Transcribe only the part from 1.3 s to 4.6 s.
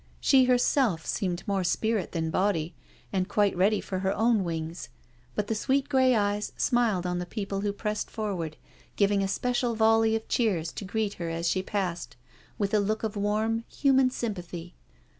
more spirit than body, and quite ready for her own